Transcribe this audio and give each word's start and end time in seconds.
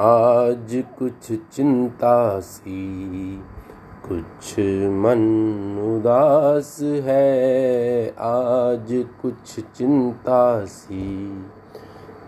आज 0.00 0.84
कुछ 0.98 1.38
चिंता 1.52 2.40
सी, 2.40 3.36
कुछ 4.08 4.58
मन 4.92 5.18
उदास 5.96 6.78
है। 6.82 8.08
आज 8.18 9.04
कुछ 9.22 9.60
चिंता 9.60 10.64
सी, 10.64 11.28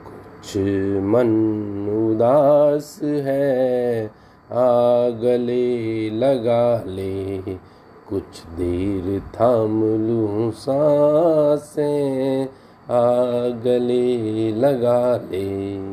कुछ 0.06 0.56
मन 1.04 1.28
उदास 2.12 3.00
है। 3.02 4.06
आ 4.52 5.08
गले 5.08 6.10
लगा 6.10 6.82
ले, 6.86 7.38
कुछ 8.08 8.46
देर 8.46 9.20
थाम 9.20 9.84
लूँ 9.84 10.52
साँसें। 10.52 12.44
आ 12.90 13.48
गले 13.48 14.50
लगा 14.52 15.16
ले। 15.16 15.87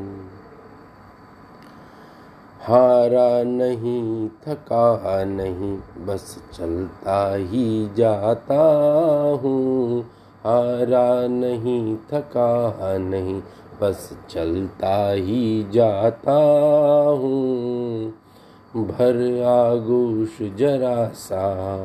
हारा 2.67 3.43
नहीं, 3.43 4.29
थका 4.29 5.25
नहीं, 5.25 6.05
बस 6.05 6.43
चलता 6.53 7.35
ही 7.35 7.89
जाता 7.97 8.61
हूँ। 9.43 10.01
हारा 10.43 11.27
नहीं, 11.27 11.95
थका 11.95 12.97
नहीं, 12.97 13.41
बस 13.81 14.17
चलता 14.29 15.11
ही 15.11 15.67
जाता 15.71 16.37
हूँ। 17.21 18.13
भर 18.75 19.43
आगोश 19.43 20.55
जरा 20.57 21.07
सा, 21.07 21.77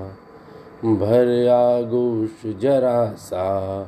भर 0.85 1.49
आगोश 1.49 2.61
जरा 2.61 3.13
सा, 3.13 3.81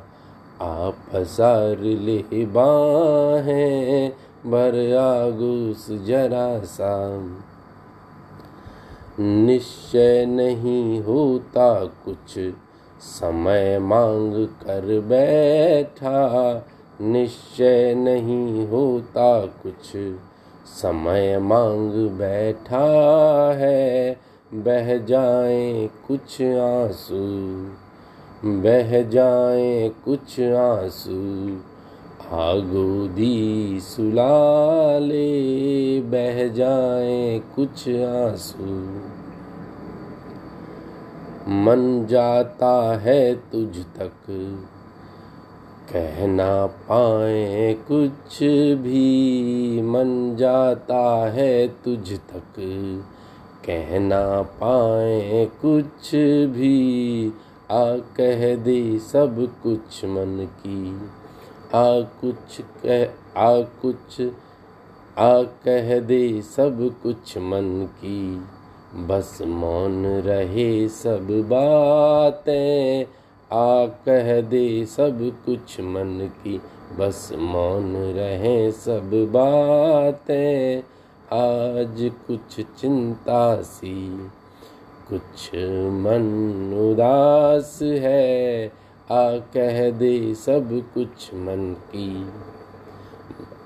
आप 0.61 0.95
पसार 1.13 1.79
ले 1.79 2.45
बाहें 2.45 4.11
भर 4.45 4.97
आगूस 4.97 5.87
जरा 5.91 6.59
सा 6.59 6.95
निश्चय 9.19 10.25
नहीं 10.25 11.01
होता 11.01 11.85
कुछ, 11.85 12.53
समय 13.01 13.79
मांग 13.79 14.47
कर 14.47 14.99
बैठा। 14.99 16.17
निश्चय 17.01 17.95
नहीं 17.95 18.67
होता 18.67 19.45
कुछ, 19.45 19.91
समय 20.65 21.39
मांग 21.39 21.91
बैठा 22.09 22.85
है। 23.53 24.17
बह 24.53 24.97
जाए 24.97 25.89
कुछ 26.07 26.41
आँसू, 26.41 27.23
बह 28.45 29.01
जाए 29.09 29.89
कुछ 30.05 30.39
आँसू। 30.39 31.21
आगोदी 32.31 33.79
सुलाले 33.81 35.31
बह 36.01 36.47
जाए 36.47 37.41
कुछ 37.55 37.89
आँसू। 37.89 38.63
मन 41.49 42.05
जाता 42.09 42.97
है 42.97 43.35
तुझ 43.35 43.77
तक 43.77 44.11
कहना 45.91 46.65
पाए 46.65 47.73
कुछ 47.73 48.43
भी। 48.79 49.81
मन 49.81 50.35
जाता 50.39 51.31
है 51.31 51.67
तुझ 51.67 52.13
तक 52.13 52.55
कहना 53.65 54.41
पाए 54.41 55.45
कुछ 55.45 56.15
भी। 56.49 57.27
आ 57.71 57.95
कह 57.95 58.55
दे 58.55 58.99
सब 58.99 59.55
कुछ 59.63 60.05
मन 60.05 60.47
की। 60.59 60.97
आ 61.75 61.99
कुछ 61.99 62.61
कह, 62.61 63.03
आ 63.37 63.61
कुछ, 63.61 64.21
आ 65.17 65.41
कह 65.41 65.99
दे 65.99 66.41
सब 66.41 66.95
कुछ 67.03 67.37
मन 67.37 67.89
की। 67.95 68.41
बस 69.03 69.39
मौन 69.41 70.05
रहे 70.05 70.87
सब 70.87 71.27
बातें, 71.27 73.05
आ 73.51 73.85
कह 73.85 74.41
दे 74.41 74.85
सब 74.85 75.41
कुछ 75.45 75.79
मन 75.79 76.31
की। 76.43 76.61
बस 76.99 77.31
मौन 77.37 77.95
रहे 77.95 78.71
सब 78.71 79.09
बातें, 79.13 80.83
आज 81.33 82.11
कुछ 82.27 82.65
चिंता 82.81 83.61
सी। 83.61 84.17
कुछ 85.09 85.49
मन 85.89 86.73
उदास 86.91 87.79
है 87.81 88.82
आ 89.11 89.37
कह 89.37 89.89
दे 89.89 90.35
सब 90.35 90.83
कुछ 90.93 91.33
मन 91.33 91.75
की। 91.95 92.25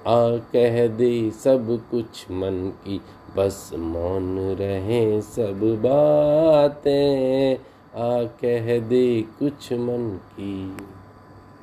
आ 0.08 0.38
कह 0.38 0.88
दे 0.88 1.32
सब 1.32 1.84
कुछ 1.92 2.32
मन 2.32 2.74
की। 2.86 3.02
बस 3.38 3.72
मौन 3.74 4.40
रहे 4.40 5.22
सब 5.22 5.60
बातें। 5.60 7.56
आ 7.96 8.24
कह 8.24 8.80
दे 8.80 9.22
कुछ 9.22 9.74
मन 9.74 10.20
की। 10.34 10.78